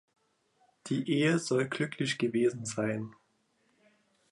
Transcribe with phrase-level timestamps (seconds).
[0.87, 3.13] Die Ehe soll glücklich gewesen sein.